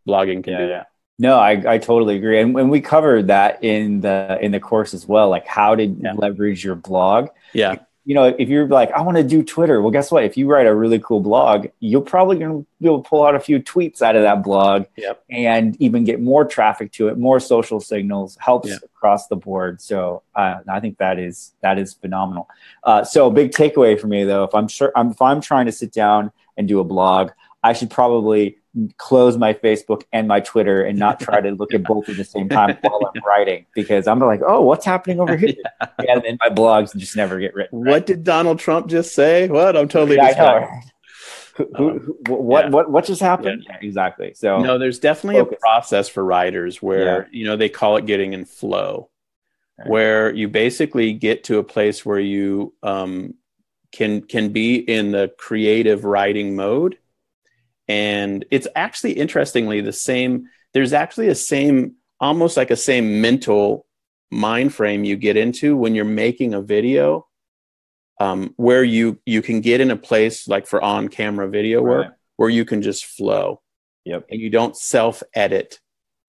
[0.08, 0.88] Blogging can yeah, do that.
[1.20, 2.42] No, I, I totally agree.
[2.42, 5.86] And when we covered that in the in the course as well, like how to
[5.86, 6.14] yeah.
[6.14, 7.30] leverage your blog.
[7.54, 10.24] Yeah you know, if you're like, I want to do Twitter, well, guess what?
[10.24, 13.24] If you write a really cool blog, you're probably going to be able to pull
[13.24, 15.24] out a few tweets out of that blog yep.
[15.30, 18.82] and even get more traffic to it, more social signals, helps yep.
[18.84, 19.82] across the board.
[19.82, 22.50] So uh, I think that is that is phenomenal.
[22.84, 25.72] Uh, so big takeaway for me though, if I'm sure I'm, if I'm trying to
[25.72, 27.30] sit down and do a blog,
[27.64, 28.58] I should probably
[28.98, 32.24] close my Facebook and my Twitter and not try to look at both at the
[32.24, 35.56] same time while I'm writing because I'm like, oh, what's happening over here?
[35.82, 36.14] yeah.
[36.14, 37.82] And then my blogs just never get written.
[37.82, 37.92] Right?
[37.92, 39.48] What did Donald Trump just say?
[39.48, 39.76] What?
[39.76, 40.82] I'm totally yeah,
[41.56, 42.70] who, who, who, what, yeah.
[42.70, 43.66] what what just happened?
[43.68, 43.78] Yeah.
[43.82, 44.34] exactly.
[44.36, 45.58] So no, there's definitely focus.
[45.58, 49.10] a process for writers where you know they call it getting in flow,
[49.78, 49.90] right.
[49.90, 53.36] where you basically get to a place where you um,
[53.92, 56.98] can can be in the creative writing mode
[57.88, 63.86] and it's actually interestingly the same there's actually a same almost like a same mental
[64.32, 67.28] mind frame you get into when you're making a video
[68.22, 72.06] um, where you you can get in a place like for on camera video work
[72.06, 72.16] right.
[72.38, 73.62] where you can just flow.
[74.06, 74.28] Yep.
[74.30, 75.80] And you don't self edit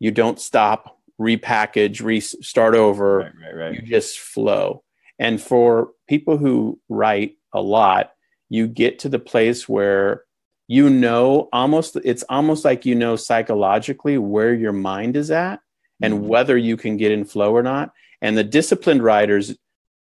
[0.01, 3.19] you don't stop repackage restart over.
[3.19, 3.75] Right, right, right.
[3.75, 4.83] you just flow.
[5.19, 8.13] And for people who write a lot
[8.49, 10.25] you get to the place where
[10.73, 15.61] you know almost it's almost like you know psychologically where your mind is at
[16.01, 16.27] and mm-hmm.
[16.29, 19.55] whether you can get in flow or not and the disciplined writers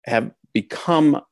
[0.04, 1.22] have become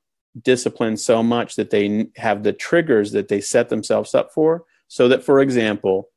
[0.40, 5.06] disciplined so much that they have the triggers that they set themselves up for so
[5.06, 6.08] that for example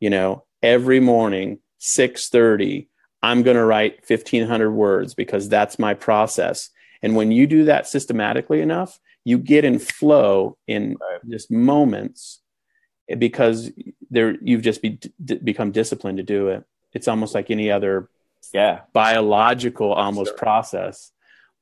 [0.00, 2.88] you know every morning 6:30
[3.22, 7.86] I'm going to write 1500 words because that's my process and when you do that
[7.86, 11.20] systematically enough you get in flow in right.
[11.30, 12.40] just moments
[13.18, 13.70] because
[14.10, 16.64] there you've just be, d- become disciplined to do it.
[16.92, 18.08] It's almost like any other
[18.52, 20.38] yeah biological almost sure.
[20.38, 21.12] process,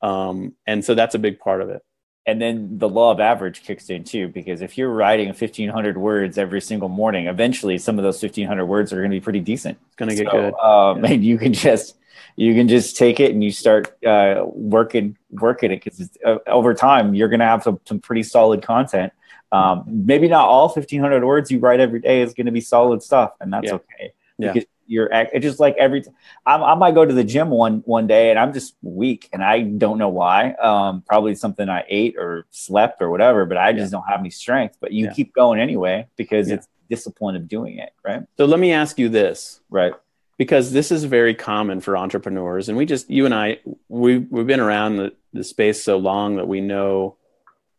[0.02, 1.82] um, and so that's a big part of it.
[2.26, 6.38] And then the law of average kicks in too, because if you're writing 1,500 words
[6.38, 9.76] every single morning, eventually some of those 1,500 words are going to be pretty decent.
[9.88, 10.54] It's going to get so, good.
[10.54, 11.10] Um, yeah.
[11.14, 11.96] And you can just
[12.36, 16.72] you can just take it and you start uh, working working it because uh, over
[16.74, 19.12] time you're going to have some, some pretty solid content
[19.54, 23.02] um, maybe not all 1500 words you write every day is going to be solid
[23.02, 23.74] stuff, and that's yeah.
[23.74, 24.12] okay.
[24.38, 24.52] Yeah.
[24.52, 26.04] Because you're it's just like every
[26.44, 29.42] I, I might go to the gym one one day and I'm just weak and
[29.42, 30.52] I don't know why.
[30.54, 33.98] Um, probably something I ate or slept or whatever, but I just yeah.
[33.98, 34.76] don't have any strength.
[34.80, 35.12] But you yeah.
[35.12, 38.22] keep going anyway because it's discipline of doing it, right?
[38.36, 39.94] So let me ask you this, right?
[40.36, 44.46] Because this is very common for entrepreneurs, and we just you and I we we've
[44.46, 47.16] been around the, the space so long that we know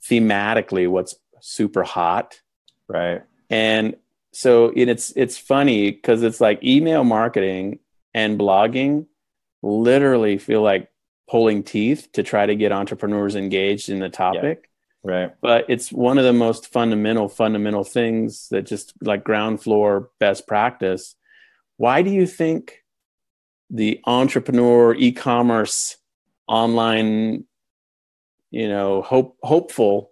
[0.09, 2.41] thematically what's super hot.
[2.87, 3.21] Right.
[3.49, 3.95] And
[4.33, 7.79] so it's it's funny because it's like email marketing
[8.13, 9.05] and blogging
[9.61, 10.89] literally feel like
[11.29, 14.69] pulling teeth to try to get entrepreneurs engaged in the topic.
[15.03, 15.11] Yeah.
[15.11, 15.35] Right.
[15.39, 20.47] But it's one of the most fundamental, fundamental things that just like ground floor best
[20.47, 21.15] practice.
[21.77, 22.83] Why do you think
[23.69, 25.97] the entrepreneur e-commerce
[26.47, 27.45] online,
[28.49, 30.11] you know, hope hopeful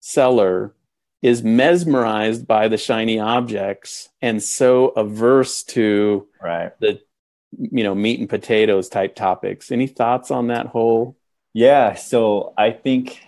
[0.00, 0.74] seller
[1.22, 6.72] is mesmerized by the shiny objects and so averse to right.
[6.80, 7.00] the
[7.58, 11.16] you know meat and potatoes type topics any thoughts on that whole
[11.52, 13.22] yeah so i think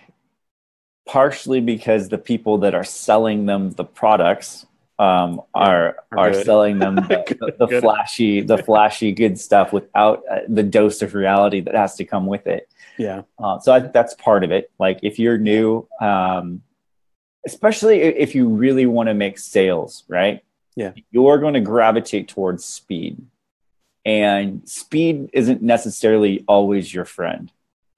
[1.05, 4.65] partially because the people that are selling them the products
[4.99, 10.23] um, are are, are selling them the, the, the flashy the flashy good stuff without
[10.29, 13.23] uh, the dose of reality that has to come with it yeah.
[13.39, 14.71] Uh, so I think that's part of it.
[14.79, 16.61] Like if you're new, um,
[17.45, 20.43] especially if you really want to make sales, right?
[20.75, 20.93] Yeah.
[21.11, 23.21] You're going to gravitate towards speed.
[24.05, 27.51] And speed isn't necessarily always your friend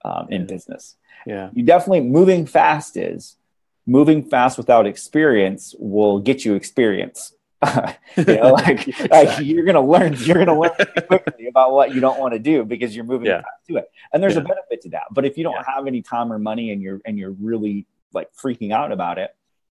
[0.03, 0.95] um, in business.
[1.25, 1.49] Yeah.
[1.53, 3.37] You definitely moving fast is
[3.85, 7.33] moving fast without experience will get you experience.
[8.17, 9.07] you know, like, exactly.
[9.25, 10.71] like you're gonna learn, you're gonna learn
[11.07, 13.37] quickly about what you don't want to do because you're moving Yeah.
[13.41, 13.89] fast to it.
[14.13, 14.41] And there's Yeah.
[14.41, 15.03] a benefit to that.
[15.11, 15.73] But if you don't Yeah.
[15.75, 19.31] have any time or money and you're and you're really like freaking out about it,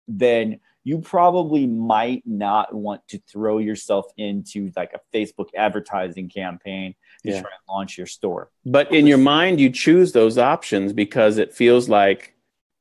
[0.08, 6.96] then you probably might not want to throw yourself into like a Facebook advertising campaign
[7.24, 8.50] to try and launch your store.
[8.65, 12.36] But in your mind, you choose those options because it feels like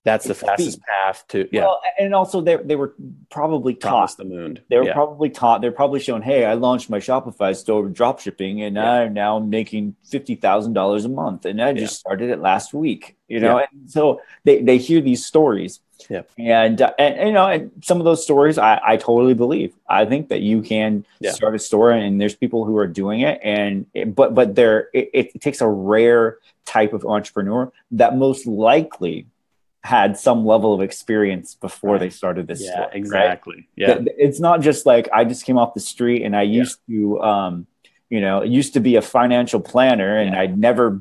[0.06, 2.94] that's the fastest path to yeah, Well, and also they they were
[3.28, 4.60] probably taught the moon.
[4.70, 4.92] They were yeah.
[4.94, 5.60] probably taught.
[5.60, 8.90] They're probably shown, "Hey, I launched my Shopify store drop shipping, and Yeah.
[8.92, 13.16] I'm now making fifty thousand dollars a month, and I just started it last week."
[13.28, 13.66] You know, Yeah.
[13.72, 16.22] and so they they hear these stories, Yeah.
[16.38, 19.74] and, uh, and and, you know, and some of those stories I I totally believe.
[19.88, 21.32] I think that you can Yeah.
[21.32, 25.10] start a store, and there's people who are doing it, and but but there it,
[25.12, 29.26] it takes a rare type of entrepreneur that most likely
[29.84, 32.00] had some level of experience before Right.
[32.00, 32.94] they started this yeah, store, right?
[32.96, 33.68] exactly.
[33.76, 33.98] Yeah.
[34.18, 37.66] It's not just like I just came off the street and I used to, um,
[38.10, 40.40] you know, used to be a financial planner and Yeah.
[40.40, 41.00] I'd never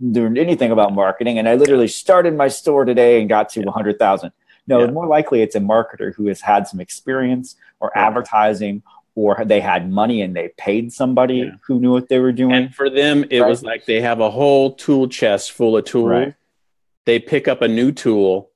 [0.00, 1.38] learned anything about marketing.
[1.38, 3.66] And I literally started my store today and got to Yeah.
[3.66, 4.32] 100,000.
[4.66, 4.90] No, Yeah.
[4.90, 8.06] more likely it's a marketer who has had some experience or Yeah.
[8.06, 8.82] advertising
[9.14, 11.50] or they had money and they paid somebody Yeah.
[11.66, 12.52] who knew what they were doing.
[12.52, 13.48] And for them, it Right.
[13.48, 16.08] was like they have a whole tool chest full of tools.
[16.10, 16.34] Right.
[17.06, 18.50] They pick up a new tool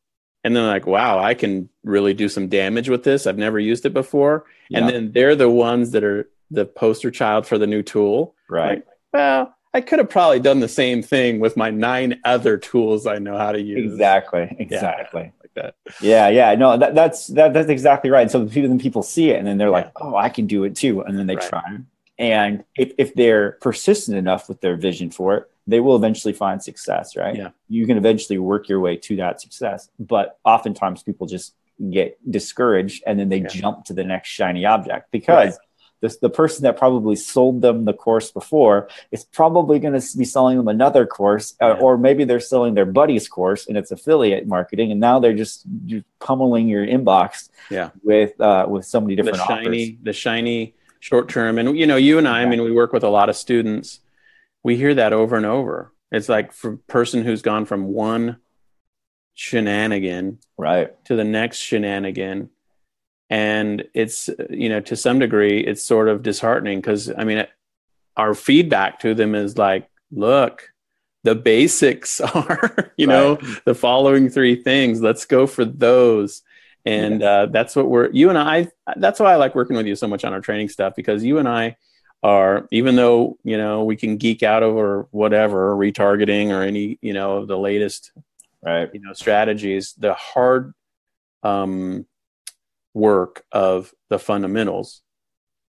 [0.44, 3.26] and they're like, wow, I can really do some damage with this.
[3.26, 4.44] I've never used it before.
[4.72, 8.34] And then they're the ones that are the poster child for the new tool.
[8.48, 8.78] right.
[8.78, 13.06] Like, well, I could have probably done the same thing with my nine other tools
[13.06, 13.92] I know how to use.
[13.92, 14.56] Exactly.
[14.58, 15.32] Exactly.
[15.40, 15.74] Like that.
[16.00, 18.28] Yeah, yeah, no, that, that's that, that's exactly right.
[18.30, 20.62] So the people, then people see it, and then they're like, "Oh, I can do
[20.64, 21.48] it too," and then they Right.
[21.48, 21.78] try.
[22.18, 26.62] And if if they're persistent enough with their vision for it, they will eventually find
[26.62, 27.16] success.
[27.16, 27.36] Right?
[27.36, 27.50] Yeah.
[27.68, 29.88] you can eventually work your way to that success.
[29.98, 31.54] But oftentimes, people just
[31.90, 33.48] get discouraged, and then they Yeah.
[33.48, 35.58] jump to the next shiny object because.
[36.02, 40.24] The, the person that probably sold them the course before is probably going to be
[40.24, 41.82] selling them another course, uh, Yeah.
[41.82, 45.66] or maybe they're selling their buddy's course and it's affiliate marketing, and now they're just,
[45.84, 47.90] just pummeling your inbox Yeah.
[48.02, 51.58] with uh, with so many the different shiny, the shiny short term.
[51.58, 54.00] And you know, you and I, I mean, we work with a lot of students.
[54.62, 55.92] We hear that over and over.
[56.12, 58.38] It's like for a person who's gone from one
[59.34, 60.38] shenanigan.
[60.58, 61.02] Right.
[61.06, 62.50] to the next shenanigan.
[63.30, 67.50] And it's, you know, to some degree, it's sort of disheartening because, I mean, it,
[68.16, 70.72] our feedback to them is like, look,
[71.22, 75.00] the basics are, you know, the following three things.
[75.00, 76.42] Let's go for those.
[76.84, 79.94] And uh, that's what we're, you and I, that's why I like working with you
[79.94, 81.76] so much on our training stuff because you and I
[82.22, 87.12] are, even though, you know, we can geek out over whatever, retargeting or any, you
[87.12, 88.12] know, the latest
[88.62, 88.90] Right.
[88.92, 90.74] you know strategies the hard
[91.42, 92.04] um,
[92.92, 95.00] work of the fundamentals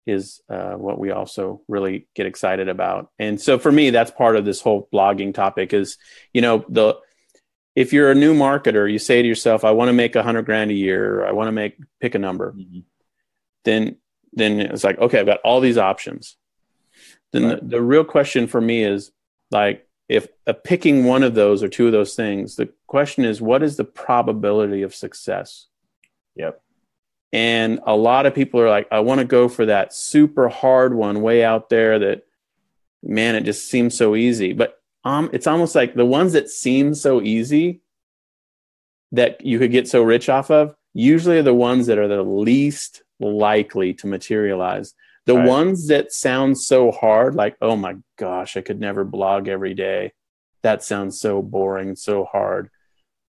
[0.04, 4.34] is uh, what we also really get excited about and so for me that's part
[4.34, 5.96] of this whole blogging topic is
[6.32, 6.96] you know the
[7.76, 10.44] if you're a new marketer you say to yourself i want to make a hundred
[10.44, 12.82] grand a year i want to make pick a number Mhm.
[13.64, 13.96] then
[14.32, 16.36] then it's like okay i've got all these options
[17.32, 17.60] then Right.
[17.60, 19.10] the, the real question for me is
[19.50, 23.40] like if uh, picking one of those or two of those things the question is
[23.40, 25.66] what is the probability of success
[26.36, 26.60] Yep.
[27.32, 30.94] and a lot of people are like i want to go for that super hard
[30.94, 32.22] one way out there that
[33.02, 36.94] man it just seems so easy but um it's almost like the ones that seem
[36.94, 37.80] so easy
[39.12, 42.22] that you could get so rich off of usually are the ones that are the
[42.22, 44.94] least likely to materialize
[45.26, 45.46] the Right.
[45.48, 50.12] ones that sound so hard like oh my gosh i could never blog every day
[50.62, 52.68] that sounds so boring so hard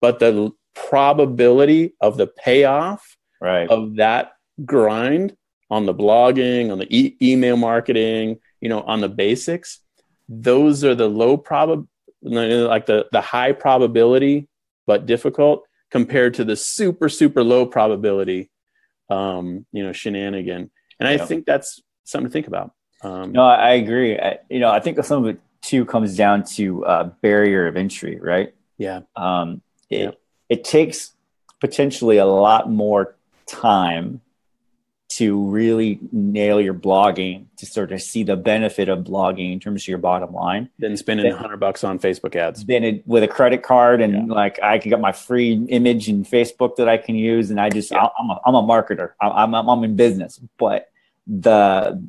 [0.00, 3.68] but the probability of the payoff Right.
[3.70, 4.32] of that
[4.64, 5.36] grind
[5.70, 9.80] on the blogging on the e- email marketing you know on the basics
[10.28, 11.86] those are the low prob
[12.22, 14.48] like the the high probability
[14.86, 18.50] but difficult compared to the super super low probability
[19.10, 21.24] um you know shenanigan and i Yeah.
[21.24, 24.18] think that's something to think about um No, I I agree.
[24.18, 27.76] I, you know, I think some of it too comes down to uh, barrier of
[27.76, 28.54] entry, right?
[28.78, 30.10] yeah Um, it, Yeah.
[30.48, 31.14] it takes
[31.60, 34.20] potentially a lot more time
[35.08, 39.82] to really nail your blogging to sort of see the benefit of blogging in terms
[39.84, 43.22] of your bottom line then spending a hundred bucks on facebook ads than it with
[43.22, 44.34] a credit card and Yeah.
[44.34, 47.70] like I can get my free image in Facebook that I can use and I
[47.70, 48.08] just Yeah.
[48.18, 50.90] I'm a, I'm a marketer I'm, I'm I'm in business but
[51.26, 52.02] the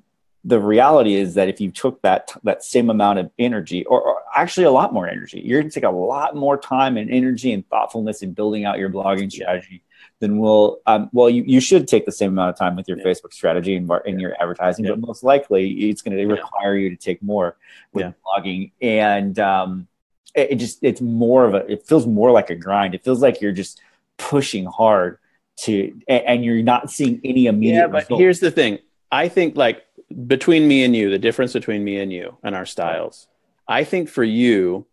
[0.46, 4.22] the reality is that if you took that that same amount of energy or, or
[4.36, 7.52] actually a lot more energy you're going to take a lot more time and energy
[7.52, 9.84] and thoughtfulness in building out your blogging strategy
[10.20, 12.98] then we'll um, well you, you should take the same amount of time with your
[12.98, 13.04] yeah.
[13.04, 14.92] facebook strategy and, in your advertising yeah.
[14.92, 17.58] but most likely it's going to require you to take more
[17.94, 18.12] with yeah.
[18.26, 19.88] blogging and um,
[20.36, 23.22] it, it, just it's more of a it feels more like a grind it feels
[23.22, 23.82] like you're just
[24.18, 25.18] pushing hard
[25.58, 28.20] to and, and you're not seeing any immediate yeah but results.
[28.20, 28.80] here's the thing
[29.12, 29.86] i think like
[30.28, 33.28] between me and you the difference between me and you and our styles
[33.68, 34.86] i think for you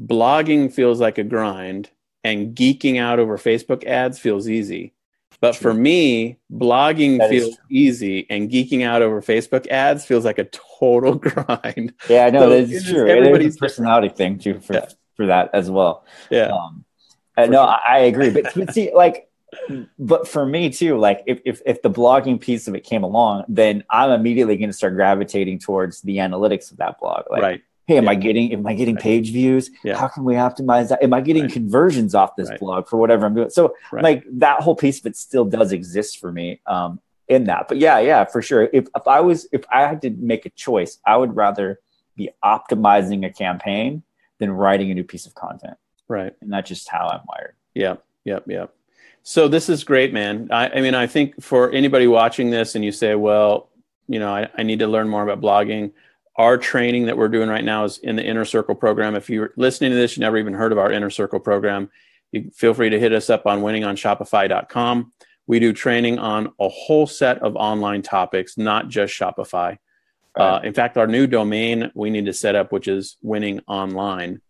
[0.00, 1.90] blogging feels like a grind
[2.24, 4.92] and geeking out over Facebook ads feels easy.
[5.40, 5.70] But true.
[5.70, 10.44] for me, blogging that feels easy and geeking out over Facebook ads feels like a
[10.78, 11.94] total grind.
[12.08, 13.08] Yeah, I know so that's true.
[13.08, 14.86] Everybody's personality thing too for, yeah.
[15.16, 16.04] for that as well.
[16.30, 16.48] Yeah.
[16.48, 16.84] Um,
[17.38, 17.58] no, sure.
[17.58, 18.30] I, I, agree.
[18.30, 19.29] But, but see, like,
[19.98, 23.44] but for me too, like if, if, if the blogging piece of it came along,
[23.48, 27.24] then I'm immediately going to start gravitating towards the analytics of that blog.
[27.30, 27.62] Like, right.
[27.86, 28.10] hey am yeah.
[28.10, 29.70] i getting am i getting page views?
[29.84, 29.96] Yeah.
[29.96, 31.02] how can we optimize that?
[31.02, 31.52] Am i getting right.
[31.52, 32.60] conversions off this right.
[32.60, 33.50] blog for whatever i'm doing?
[33.50, 34.02] So right.
[34.02, 37.68] like that whole piece of it still does exist for me um, in that.
[37.68, 38.68] But yeah yeah for sure.
[38.72, 41.80] If, if i was if i had to make a choice i would rather
[42.16, 44.02] be optimizing a campaign
[44.38, 45.76] than writing a new piece of content.
[46.08, 46.34] Right.
[46.40, 47.54] And that's just how i'm wired.
[47.74, 48.44] Yeah yep.
[48.46, 48.74] Yep
[49.22, 50.48] so this is great man.
[50.50, 53.70] I, I mean i think for anybody watching this and you say well
[54.08, 55.92] you know I, I need to learn more about blogging
[56.36, 59.14] our training that we're doing right now is in the inner circle program.
[59.14, 61.90] If you're listening to this you never even heard of our inner circle program
[62.32, 65.12] you feel free to hit us up on winningonshopify.com
[65.46, 69.76] we do training on a whole set of online topics not just shopify.
[70.36, 70.56] Right.
[70.56, 74.40] uh, in fact our new domain we need to set up which is winning online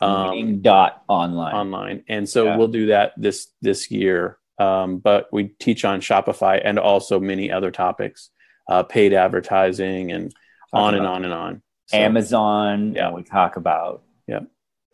[0.00, 2.56] um, dot online online and so yeah.
[2.56, 7.50] we'll do that this this year um, but we teach on shopify and also many
[7.50, 8.30] other topics
[8.68, 10.34] uh, paid advertising and
[10.72, 11.62] on and on and on.
[11.86, 12.94] So, Amazon.
[12.94, 13.12] Yeah.
[13.12, 14.02] we talk about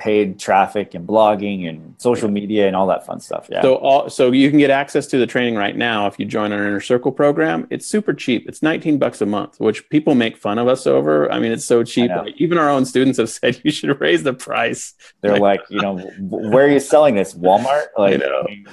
[0.03, 3.47] paid traffic and blogging and social media and all that fun stuff.
[3.49, 3.63] Yeah.
[3.63, 6.51] So all, so you can get access to the training right now if you join
[6.51, 7.69] our inner circle program.
[7.71, 8.49] It's super cheap.
[8.49, 11.31] It's 19 bucks a month, which people make fun of us over.
[11.31, 12.11] I mean, it's so cheap.
[12.11, 14.95] Like, even our own students have said you should raise the price.
[15.21, 17.35] They're like, you know, where are you selling this?
[17.35, 17.85] Walmart?
[17.97, 18.21] Like,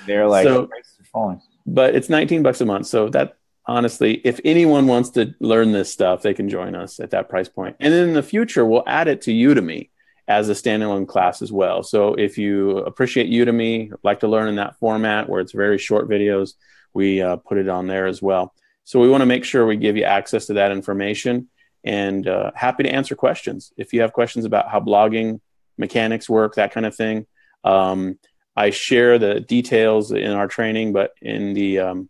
[0.07, 0.67] they're like, so,
[1.13, 1.41] falling.
[1.67, 2.87] But it's 19 bucks a month.
[2.87, 7.11] So that honestly, if anyone wants to learn this stuff, they can join us at
[7.11, 7.75] that price point.
[7.79, 9.89] And then in the future, we'll add it to Udemy
[10.29, 11.81] as a standalone class as well.
[11.81, 16.07] So if you appreciate Udemy, like to learn in that format where it's very short
[16.07, 16.53] videos,
[16.93, 18.53] we uh, put it on there as well.
[18.83, 21.49] So we want to make sure we give you access to that information
[21.83, 23.73] and uh, happy to answer questions.
[23.75, 25.41] If you have questions about how blogging
[25.77, 27.25] mechanics work, that kind of thing,
[27.63, 28.19] um,
[28.55, 32.09] I share the details in our training, but in the um,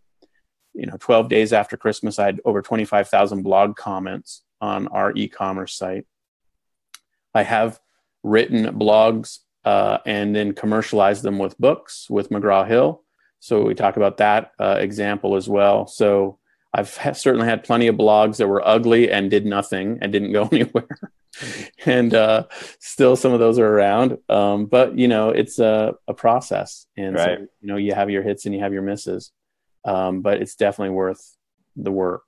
[0.73, 5.75] you know 12 days after christmas i had over 25000 blog comments on our e-commerce
[5.75, 6.05] site
[7.33, 7.79] i have
[8.23, 13.03] written blogs uh, and then commercialized them with books with mcgraw-hill
[13.39, 16.37] so we talk about that uh, example as well so
[16.73, 20.31] i've ha- certainly had plenty of blogs that were ugly and did nothing and didn't
[20.31, 21.11] go anywhere
[21.85, 22.43] and uh,
[22.79, 27.15] still some of those are around um, but you know it's a, a process and
[27.15, 27.39] right.
[27.39, 29.31] so, you know you have your hits and you have your misses
[29.85, 31.35] um, but it's definitely worth
[31.75, 32.23] the work,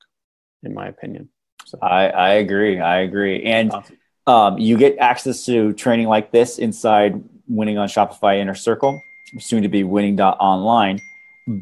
[0.64, 1.30] in my opinion.
[1.66, 1.78] So.
[1.82, 2.80] I, I agree.
[2.80, 3.44] I agree.
[3.44, 3.98] And awesome.
[4.28, 9.02] Um, you get access to training like this inside Winning on Shopify Inner Circle,
[9.40, 11.02] soon to be winning.online.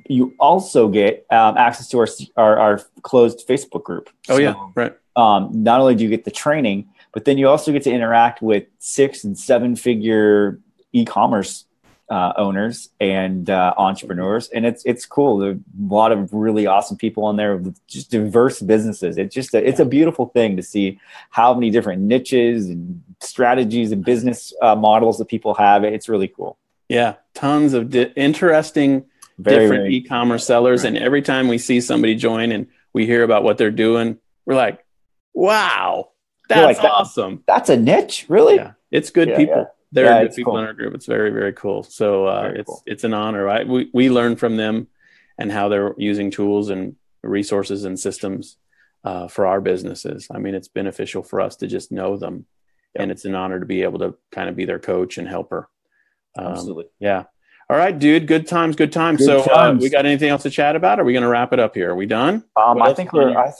[0.07, 4.09] You also get um, access to our, our, our, closed Facebook group.
[4.27, 4.53] Oh, so, yeah.
[4.75, 4.95] Right.
[5.15, 8.41] Um, not only do you get the training, but then you also get to interact
[8.41, 10.59] with six and seven figure
[10.91, 11.65] e-commerce
[12.09, 15.37] uh, owners and uh, entrepreneurs, and it's it's cool.
[15.37, 19.17] There's a lot of really awesome people on there with just diverse businesses.
[19.17, 20.99] It's just a, it's a beautiful thing to see
[21.29, 25.83] how many different niches and strategies and business uh, models that people have.
[25.83, 26.57] It's really cool.
[26.87, 29.05] Yeah, tons of di- interesting
[29.37, 30.95] very, different very, e-commerce sellers, right.
[30.95, 34.55] and every time we see somebody join and we hear about what they're doing, we're
[34.55, 34.83] like,
[35.33, 36.09] "Wow,
[36.47, 37.43] that's like, awesome!
[37.45, 39.55] That, that's a niche, really." Yeah, it's good yeah, people.
[39.57, 40.59] Yeah there yeah, are good people cool.
[40.61, 40.93] in our group.
[40.93, 41.83] It's very, very cool.
[41.83, 42.83] So uh, very it's cool.
[42.85, 43.43] it's an honor.
[43.43, 43.67] Right?
[43.67, 44.87] We we learn from them
[45.37, 48.57] and how they're using tools and resources and systems
[49.03, 50.27] uh, for our businesses.
[50.31, 52.45] I mean, it's beneficial for us to just know them,
[52.93, 53.03] yep.
[53.03, 55.69] and it's an honor to be able to kind of be their coach and helper.
[56.37, 56.85] Um, Absolutely.
[56.99, 57.23] Yeah.
[57.69, 58.27] All right, dude.
[58.27, 58.75] Good times.
[58.75, 59.19] Good times.
[59.19, 59.79] Good so, times.
[59.79, 60.99] Uh, we got anything else to chat about?
[60.99, 61.91] Are we going to wrap it up here?
[61.91, 62.43] Are we done?
[62.55, 63.37] Um, I think we're.
[63.37, 63.51] I,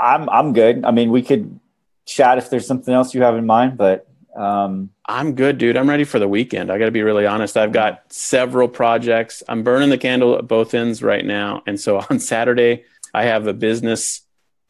[0.00, 0.28] I'm.
[0.28, 0.84] I'm good.
[0.84, 1.60] I mean, we could
[2.04, 5.76] chat if there's something else you have in mind, but um, I'm good, dude.
[5.76, 6.70] I'm ready for the weekend.
[6.70, 7.56] I got to be really honest.
[7.56, 9.42] I've got several projects.
[9.48, 11.62] I'm burning the candle at both ends right now.
[11.66, 14.22] And so on Saturday, I have a business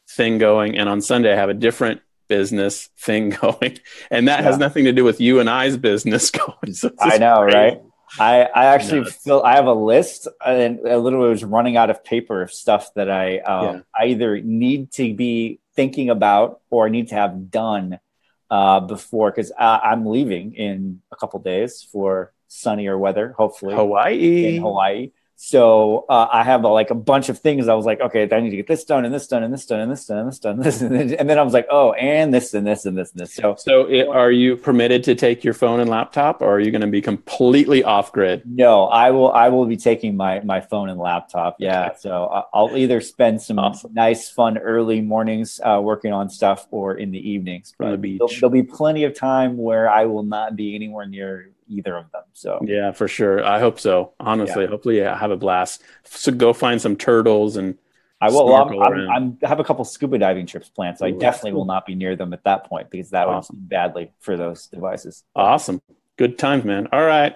[0.08, 3.78] thing going, and on Sunday I have a different business thing going,
[4.10, 4.46] and that Yeah.
[4.46, 6.72] has nothing to do with you and I's business going.
[6.72, 7.54] So I know, great.
[7.54, 7.80] right?
[8.18, 9.12] I, I actually Nuts.
[9.22, 12.92] feel I have a list and I literally was running out of paper of stuff
[12.94, 13.80] that I um, Yeah.
[13.96, 18.00] I either need to be thinking about or need to have done
[18.50, 24.56] uh, before because I'm leaving in a couple days for sunnier weather, hopefully Hawaii.
[24.56, 25.12] in Hawaii.
[25.42, 27.66] So uh, I have uh, like a bunch of things.
[27.66, 29.64] I was like, okay, I need to get this done and this done and this
[29.64, 31.12] done and this done and this done and this and this.
[31.18, 33.32] And then I was like, oh, and this and this and this and this.
[33.36, 36.70] So So, it, are you permitted to take your phone and laptop, or are you
[36.70, 38.42] going to be completely off grid?
[38.44, 39.32] No, I will.
[39.32, 41.56] I will be taking my my phone and laptop.
[41.58, 41.94] Yeah, Okay.
[42.00, 43.94] so I'll either spend some Awesome.
[43.94, 47.72] nice, fun early mornings uh, working on stuff, or in the evenings.
[47.78, 48.18] From the.
[48.18, 52.10] There'll, there'll be plenty of time where I will not be anywhere near either of
[52.12, 52.22] them.
[52.32, 53.44] So Yeah, for sure.
[53.44, 54.12] I hope so.
[54.20, 55.82] Honestly, hopefully, yeah, have a blast.
[56.04, 57.78] So go find some turtles and
[58.22, 58.54] I will.
[58.54, 59.10] I'm, I'm.
[59.10, 61.60] I'm, I have a couple scuba diving trips planned, so I definitely cool.
[61.60, 63.56] will not be near them at that point because that Awesome.
[63.56, 65.24] would be badly for those devices.
[65.34, 65.80] awesome,
[66.18, 66.86] good times, man.
[66.92, 67.34] All right,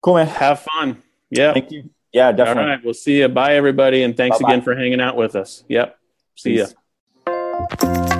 [0.00, 0.28] Cool, man.
[0.28, 1.02] have fun.
[1.28, 1.52] Yeah.
[1.54, 1.90] Thank you.
[2.12, 2.70] Yeah, definitely.
[2.70, 3.26] right, we'll see you.
[3.28, 4.52] Bye, everybody, and thanks Bye-bye.
[4.52, 5.64] again for hanging out with us.
[5.68, 5.98] Yep.
[6.36, 6.58] See
[7.26, 8.19] ya.